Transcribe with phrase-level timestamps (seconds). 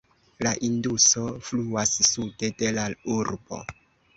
[0.45, 2.87] La Induso fluas sude de la
[3.21, 3.61] urbo.